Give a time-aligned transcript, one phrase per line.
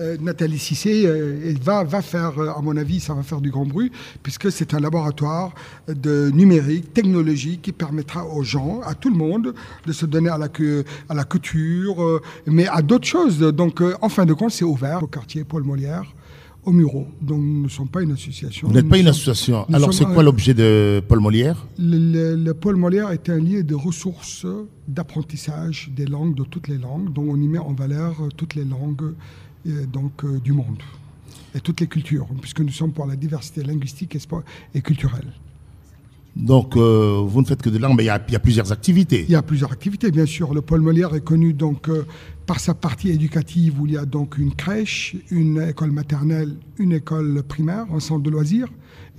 [0.00, 3.50] euh, Nathalie Cissé euh, va, va faire, euh, à mon avis, ça va faire du
[3.50, 3.92] grand bruit,
[4.22, 5.54] puisque c'est un laboratoire
[5.88, 9.54] de numérique, technologique, qui permettra aux gens, à tout le monde,
[9.86, 10.48] de se donner à la,
[11.08, 13.38] à la couture, mais à d'autres choses.
[13.38, 16.12] Donc, en fin de compte, c'est ouvert au quartier Paul Molière
[16.64, 17.06] au Muro.
[17.20, 18.68] Donc nous ne sommes pas une association.
[18.68, 19.66] Vous n'êtes pas une association.
[19.72, 21.66] Alors c'est quoi l'objet de Paul Molière?
[21.78, 24.46] Le, le, Paul Molière est un lieu de ressources
[24.88, 28.64] d'apprentissage des langues, de toutes les langues, dont on y met en valeur toutes les
[28.64, 29.14] langues
[29.64, 30.82] donc, euh, du monde
[31.54, 34.16] et toutes les cultures, puisque nous sommes pour la diversité linguistique
[34.74, 35.32] et, culturelle.
[36.36, 39.24] Donc, euh, vous ne faites que de langue, mais il y, a, plusieurs activités.
[39.28, 40.52] Il y a plusieurs activités, bien sûr.
[40.52, 42.04] Le pôle Molière est connu donc euh,
[42.44, 46.92] par sa partie éducative, où il y a donc une crèche, une école maternelle, une
[46.92, 48.68] école primaire, un centre de loisirs.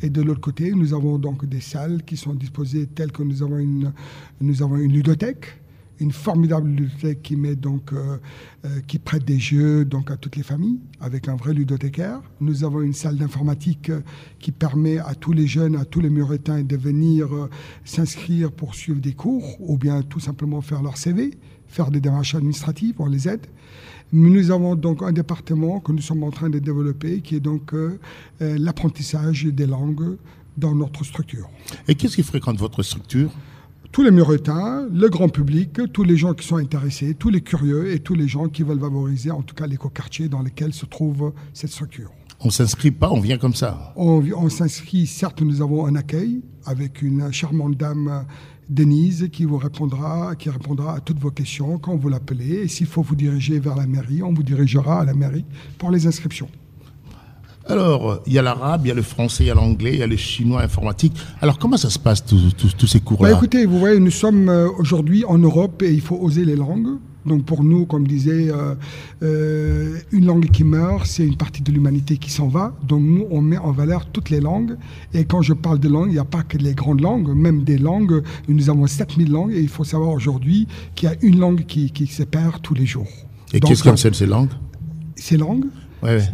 [0.01, 3.41] Et de l'autre côté, nous avons donc des salles qui sont disposées telles que nous
[3.43, 3.93] avons une,
[4.41, 5.61] nous avons une ludothèque,
[5.99, 8.17] une formidable ludothèque qui met donc euh,
[8.65, 12.21] euh, qui prête des jeux donc à toutes les familles avec un vrai ludothécaire.
[12.41, 14.01] Nous avons une salle d'informatique euh,
[14.39, 17.29] qui permet à tous les jeunes, à tous les muretins de venir
[17.83, 21.31] s'inscrire pour suivre des cours ou bien tout simplement faire leur CV,
[21.67, 23.47] faire des démarches administratives, on les aide.
[24.11, 27.73] Nous avons donc un département que nous sommes en train de développer qui est donc
[28.39, 30.17] l'apprentissage des langues
[30.57, 31.49] dans notre structure.
[31.87, 33.31] Et qu'est-ce qui fréquente votre structure?
[33.95, 37.93] Tous les Muretains, le grand public, tous les gens qui sont intéressés, tous les curieux
[37.93, 41.31] et tous les gens qui veulent valoriser en tout cas l'écoquartier dans lequel se trouve
[41.53, 42.11] cette structure.
[42.41, 45.95] On ne s'inscrit pas, on vient comme ça On, on s'inscrit, certes nous avons un
[45.95, 48.25] accueil avec une charmante dame
[48.67, 52.63] Denise qui vous répondra, qui répondra à toutes vos questions quand vous l'appelez.
[52.63, 55.45] Et s'il faut vous diriger vers la mairie, on vous dirigera à la mairie
[55.77, 56.49] pour les inscriptions.
[57.67, 59.99] Alors, il y a l'arabe, il y a le français, il y a l'anglais, il
[59.99, 61.13] y a le chinois informatique.
[61.41, 63.31] Alors, comment ça se passe, tous ces cours-là?
[63.31, 66.55] Bah, Écoutez, vous voyez, nous sommes euh, aujourd'hui en Europe et il faut oser les
[66.55, 66.97] langues.
[67.25, 68.75] Donc pour nous, comme disait, euh,
[69.23, 72.75] euh, une langue qui meurt, c'est une partie de l'humanité qui s'en va.
[72.83, 74.77] Donc nous, on met en valeur toutes les langues.
[75.13, 77.63] Et quand je parle de langues, il n'y a pas que les grandes langues, même
[77.63, 78.21] des langues.
[78.47, 81.89] Nous avons 7000 langues et il faut savoir aujourd'hui qu'il y a une langue qui,
[81.89, 83.07] qui se perd tous les jours.
[83.53, 84.51] Et qu'est-ce qu'en ces langues?
[85.15, 85.65] Ces langues?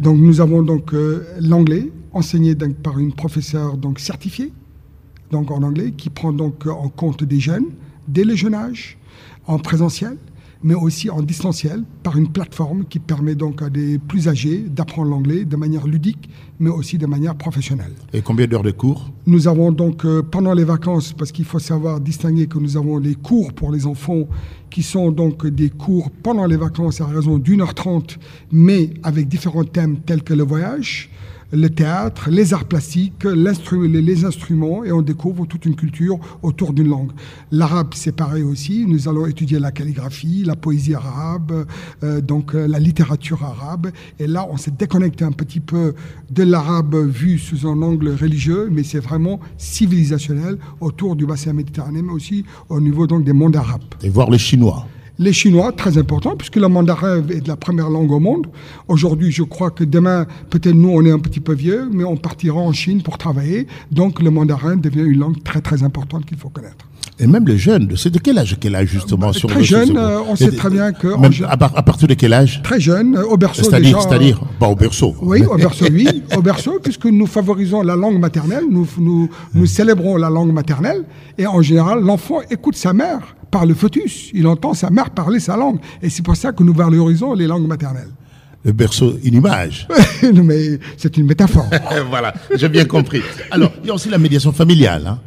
[0.00, 4.52] Donc nous avons donc euh, l'anglais enseigné par une professeure donc certifiée
[5.30, 7.66] donc en anglais qui prend donc en compte des jeunes
[8.08, 8.98] dès le jeune âge
[9.46, 10.16] en présentiel
[10.62, 15.10] mais aussi en distanciel par une plateforme qui permet donc à des plus âgés d'apprendre
[15.10, 16.28] l'anglais de manière ludique,
[16.58, 17.92] mais aussi de manière professionnelle.
[18.12, 19.10] Et combien d'heures de cours?
[19.26, 22.98] Nous avons donc, euh, pendant les vacances, parce qu'il faut savoir distinguer que nous avons
[22.98, 24.26] les cours pour les enfants
[24.70, 28.18] qui sont donc des cours pendant les vacances à raison d'une heure trente,
[28.50, 31.10] mais avec différents thèmes tels que le voyage,
[31.52, 36.88] le théâtre, les arts plastiques, les instruments, et on découvre toute une culture autour d'une
[36.88, 37.12] langue.
[37.50, 38.86] L'arabe, c'est pareil aussi.
[38.86, 41.66] Nous allons étudier la calligraphie, la poésie arabe,
[42.02, 43.90] euh, donc euh, la littérature arabe.
[44.18, 45.94] Et là, on s'est déconnecté un petit peu
[46.30, 52.02] de l'arabe vu sous un angle religieux, mais c'est vraiment civilisationnel autour du bassin méditerranéen,
[52.02, 53.82] mais aussi au niveau donc des mondes arabes.
[54.02, 54.86] Et voir les Chinois
[55.18, 58.46] les Chinois, très important, puisque le mandarin est la première langue au monde.
[58.88, 62.16] Aujourd'hui, je crois que demain, peut-être nous, on est un petit peu vieux, mais on
[62.16, 63.66] partira en Chine pour travailler.
[63.90, 66.86] Donc, le mandarin devient une langue très, très importante qu'il faut connaître.
[67.18, 69.96] Et même les jeunes, c'est de quel âge quel âge justement bah, sur Très jeune,
[69.96, 71.08] euh, on sait très bien que...
[71.44, 75.14] à, partir de quel âge Très jeune, euh, au berceau C'est-à-dire, c'est-à-dire pas au berceau.
[75.20, 79.66] Oui, au berceau, oui, au berceau, puisque nous favorisons la langue maternelle, nous, nous, nous
[79.66, 81.04] célébrons la langue maternelle,
[81.38, 84.30] et en général, l'enfant écoute sa mère par le fœtus.
[84.34, 85.78] Il entend sa mère parler sa langue.
[86.02, 88.08] Et c'est pour ça que nous valorisons les langues maternelles.
[88.64, 89.86] Le berceau, une image.
[90.32, 91.68] Mais c'est une métaphore.
[92.08, 93.20] voilà, j'ai bien compris.
[93.50, 95.06] Alors, il y a aussi la médiation familiale.
[95.06, 95.18] Hein.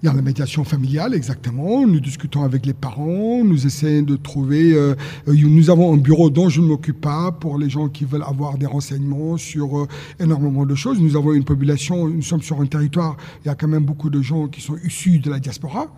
[0.00, 1.84] Il y a la médiation familiale, exactement.
[1.84, 4.72] Nous discutons avec les parents, nous essayons de trouver.
[4.72, 4.94] Euh,
[5.26, 8.22] euh, nous avons un bureau dont je ne m'occupe pas pour les gens qui veulent
[8.22, 9.88] avoir des renseignements sur euh,
[10.20, 11.00] énormément de choses.
[11.00, 14.08] Nous avons une population, nous sommes sur un territoire, il y a quand même beaucoup
[14.08, 15.88] de gens qui sont issus de la diaspora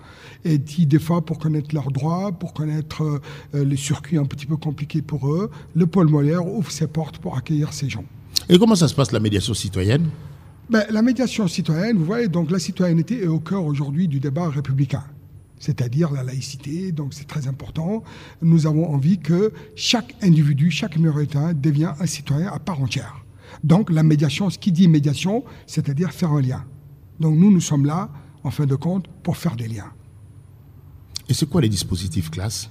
[0.46, 3.20] et qui, des fois, pour connaître leurs droits, pour connaître
[3.52, 7.36] les circuits un petit peu compliqués pour eux, le pôle Molière ouvre ses portes pour
[7.36, 8.04] accueillir ces gens.
[8.48, 10.08] Et comment ça se passe la médiation citoyenne?
[10.70, 14.48] Ben, la médiation citoyenne, vous voyez, donc la citoyenneté est au cœur aujourd'hui du débat
[14.48, 15.04] républicain
[15.60, 18.02] c'est-à-dire la laïcité, donc c'est très important.
[18.40, 23.24] Nous avons envie que chaque individu, chaque méritain devienne un citoyen à part entière.
[23.62, 26.64] Donc la médiation, ce qui dit médiation, c'est-à-dire faire un lien.
[27.20, 28.08] Donc nous, nous sommes là,
[28.42, 29.92] en fin de compte, pour faire des liens.
[31.28, 32.70] Et c'est quoi les dispositifs classe?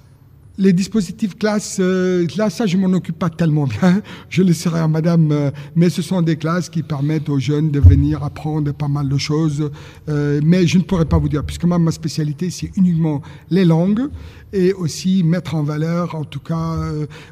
[0.59, 4.01] Les dispositifs classe, euh, là, ça, je m'en occupe pas tellement bien.
[4.29, 7.79] Je laisserai à madame, euh, mais ce sont des classes qui permettent aux jeunes de
[7.79, 9.71] venir apprendre pas mal de choses.
[10.09, 13.63] Euh, mais je ne pourrais pas vous dire, puisque moi, ma spécialité, c'est uniquement les
[13.63, 14.09] langues
[14.51, 16.75] et aussi mettre en valeur, en tout cas,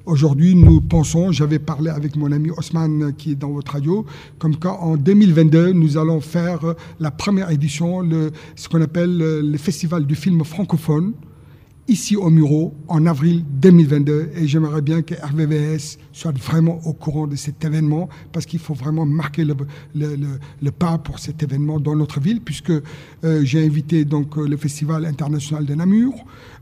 [0.06, 4.06] aujourd'hui, nous pensons, j'avais parlé avec mon ami Osman qui est dans votre radio,
[4.38, 6.60] comme qu'en 2022, nous allons faire
[7.00, 11.14] la première édition, le, ce qu'on appelle le festival du film francophone
[11.88, 17.28] ici au Muro en avril 2022 et j'aimerais bien que RVVS soit vraiment au courant
[17.28, 22.20] de cet événement parce qu'il faut vraiment marquer le, pas pour cet événement dans notre
[22.20, 22.82] ville puisque euh,
[23.44, 26.14] j'ai invité donc euh, le Festival international de Namur,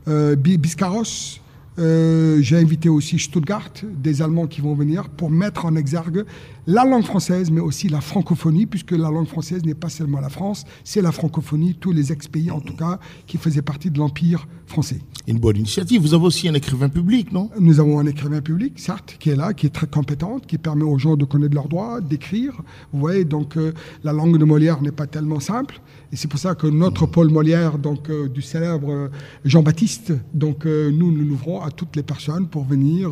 [0.08, 1.40] euh, Biscarros,
[1.78, 6.24] euh, j'ai invité aussi Stuttgart, des Allemands qui vont venir pour mettre en exergue
[6.66, 10.28] la langue française, mais aussi la francophonie, puisque la langue française n'est pas seulement la
[10.28, 14.48] France, c'est la francophonie, tous les ex-pays en tout cas, qui faisaient partie de l'Empire
[14.66, 15.00] français.
[15.28, 16.02] Une bonne initiative.
[16.02, 17.50] Vous avez aussi un écrivain public, non?
[17.60, 20.84] Nous avons un écrivain public, certes, qui est là, qui est très compétent, qui permet
[20.84, 22.60] aux gens de connaître leurs droits, d'écrire.
[22.92, 23.72] Vous voyez, donc euh,
[24.02, 25.80] la langue de Molière n'est pas tellement simple.
[26.12, 29.10] Et c'est pour ça que notre Paul Molière, donc euh, du célèbre
[29.44, 33.10] Jean-Baptiste, donc nous nous l'ouvrons à toutes les personnes pour venir.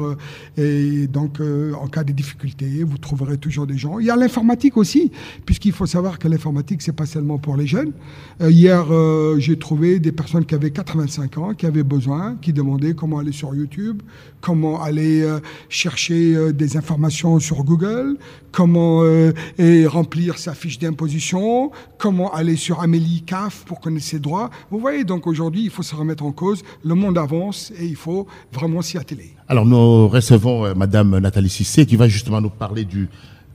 [0.56, 3.98] et donc, en cas de difficulté, vous trouverez toujours des gens.
[3.98, 5.10] Il y a l'informatique aussi,
[5.44, 7.92] puisqu'il faut savoir que l'informatique, c'est pas seulement pour les jeunes.
[8.40, 8.86] hier,
[9.38, 13.32] j'ai trouvé des personnes qui avaient 85 ans, qui avaient besoin, qui demandaient comment aller
[13.32, 14.02] sur YouTube,
[14.40, 15.26] comment aller
[15.68, 18.16] chercher des informations sur Google,
[18.52, 19.02] comment
[19.58, 24.50] et remplir sa fiche d'imposition, comment aller sur Amélie CAF pour connaître ses droits.
[24.70, 26.62] Vous voyez, donc aujourd'hui, il faut se remettre en cause.
[26.84, 29.34] Le monde avance et il faut vraiment s'y atteler.
[29.48, 33.08] Alors, nous recevons euh, Madame Nathalie Cissé qui va justement nous parler du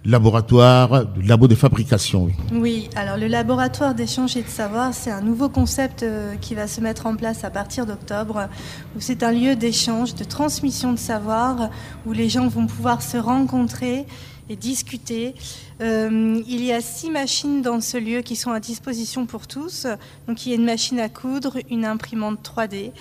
[0.06, 2.30] laboratoire, du labo de fabrication.
[2.54, 6.68] Oui, alors le laboratoire d'échange et de savoir, c'est un nouveau concept euh, qui va
[6.68, 8.48] se mettre en place à partir d'octobre,
[8.96, 11.70] où c'est un lieu d'échange, de transmission de savoir,
[12.06, 14.06] où les gens vont pouvoir se rencontrer
[14.50, 15.36] et discuter.
[15.82, 19.88] Euh, il y a six machines dans ce lieu qui sont à disposition pour tous.
[20.28, 22.92] Il y a une machine à coudre, une imprimante 3D.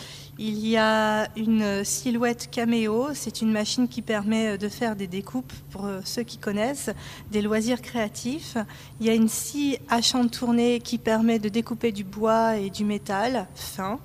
[0.40, 5.52] Il y a une silhouette caméo, c'est une machine qui permet de faire des découpes
[5.70, 6.90] pour euh, ceux qui connaissent,
[7.32, 8.56] des loisirs créatifs.
[9.00, 12.70] Il y a une scie à champ tournée qui permet de découper du bois et
[12.70, 13.98] du métal fin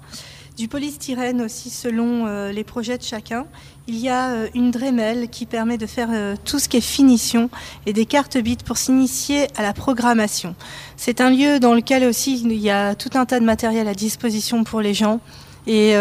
[0.57, 3.45] du polystyrène aussi selon euh, les projets de chacun.
[3.87, 6.81] Il y a euh, une Dremel qui permet de faire euh, tout ce qui est
[6.81, 7.49] finition
[7.85, 10.55] et des cartes bits pour s'initier à la programmation.
[10.95, 13.93] C'est un lieu dans lequel aussi il y a tout un tas de matériel à
[13.93, 15.19] disposition pour les gens
[15.65, 15.95] et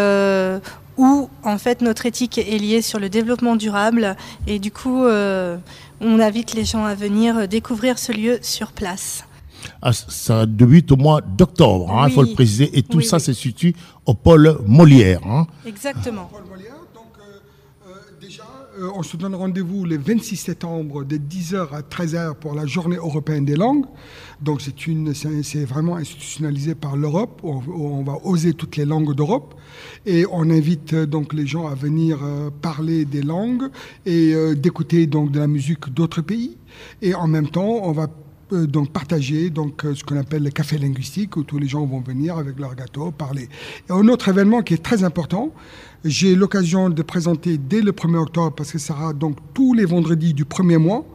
[0.97, 4.15] où en fait notre éthique est liée sur le développement durable
[4.45, 9.23] et du coup on invite les gens à venir découvrir ce lieu sur place.
[9.91, 13.75] Ça débute au mois d'octobre, hein, il faut le préciser, et tout ça se situe
[14.05, 15.19] au pôle Molière.
[15.27, 15.45] Hein.
[15.65, 16.29] Exactement.
[16.31, 18.43] Pôle Molière, donc euh, euh, déjà,
[18.79, 22.95] euh, on se donne rendez-vous le 26 septembre de 10h à 13h pour la journée
[22.95, 23.83] européenne des langues.
[24.41, 27.41] Donc c'est une, c'est vraiment institutionnalisé par l'Europe.
[27.43, 29.53] On, on, va oser toutes les langues d'Europe
[30.05, 32.19] et on invite donc les gens à venir
[32.61, 33.69] parler des langues
[34.05, 36.57] et d'écouter donc de la musique d'autres pays.
[37.01, 38.07] Et en même temps, on va
[38.53, 41.85] euh, donc partager donc euh, ce qu'on appelle le café linguistique où tous les gens
[41.85, 43.49] vont venir avec leur gâteau parler.
[43.89, 45.51] Un autre événement qui est très important,
[46.05, 49.85] j'ai l'occasion de présenter dès le 1er octobre parce que ça sera donc tous les
[49.85, 51.05] vendredis du premier mois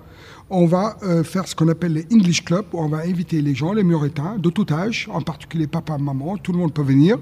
[0.51, 3.55] on va euh, faire ce qu'on appelle les English Club, où on va inviter les
[3.55, 7.19] gens, les Muretins, de tout âge, en particulier papa, maman, tout le monde peut venir.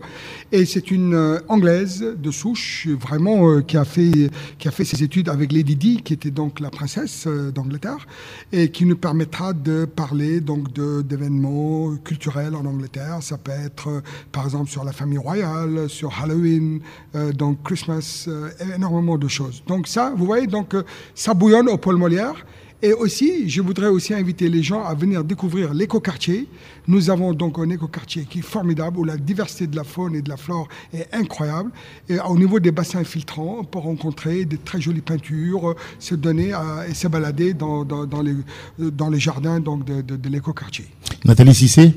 [0.52, 4.84] Et c'est une euh, anglaise de souche, vraiment, euh, qui, a fait, qui a fait
[4.84, 8.06] ses études avec Lady Di, qui était donc la princesse d'Angleterre,
[8.52, 13.18] et qui nous permettra de parler donc d'événements culturels en Angleterre.
[13.22, 16.80] Ça peut être, par exemple, sur la famille royale, sur Halloween,
[17.34, 18.28] donc Christmas,
[18.74, 19.62] énormément de choses.
[19.66, 20.74] Donc ça, vous voyez, donc
[21.14, 22.44] ça bouillonne au Paul Molière.
[22.82, 26.46] Et aussi, je voudrais aussi inviter les gens à venir découvrir l'écoquartier.
[26.86, 30.20] Nous avons donc un écoquartier qui est formidable, où la diversité de la faune et
[30.20, 31.70] de la flore est incroyable.
[32.08, 36.52] Et au niveau des bassins filtrants, on peut rencontrer de très jolies peintures, se donner
[36.88, 38.34] et se balader dans, dans, les,
[38.78, 40.84] dans les jardins donc, de, de, de l'écoquartier.
[41.24, 41.94] Nathalie Cissé?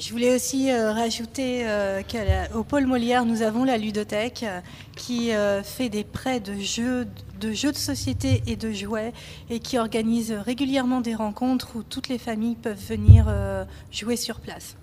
[0.00, 4.60] Je voulais aussi euh, rajouter euh, qu'au pôle Molière, nous avons la ludothèque euh,
[4.96, 5.30] qui
[5.62, 7.06] fait des prêts de jeux,
[7.40, 9.12] de jeux de société et de jouets
[9.50, 13.26] et qui organise régulièrement des rencontres où toutes les familles peuvent venir
[13.90, 14.76] jouer sur place.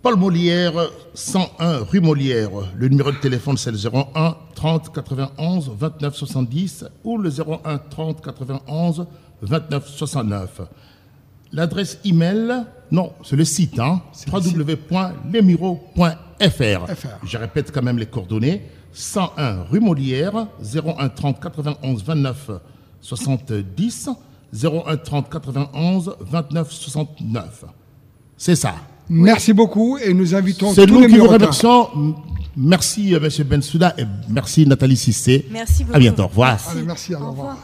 [0.00, 2.50] Paul Molière, 101 rue Molière.
[2.74, 8.22] Le numéro de téléphone, c'est le 01 30 91 29 70 ou le 01 30
[8.22, 9.06] 91
[9.42, 10.60] 29 69.
[11.52, 16.86] L'adresse email, non, c'est le site, hein, www.lemiro.fr.
[17.24, 18.60] Je répète quand même les coordonnées
[18.92, 22.50] 101 rue Molière, 01 30 91 29
[23.00, 24.10] 70,
[24.62, 27.64] 01 30 91 29 69.
[28.36, 28.74] C'est ça.
[29.08, 31.88] Merci beaucoup et nous invitons C'est tous nous les qui vous remercions.
[32.54, 33.30] Merci, euh, M.
[33.48, 35.46] Bensouda, et merci, Nathalie Sissé.
[35.50, 35.96] Merci beaucoup.
[35.96, 36.24] À bientôt.
[36.24, 36.60] Au revoir.
[36.70, 37.30] Allez, merci, au revoir.
[37.30, 37.56] revoir.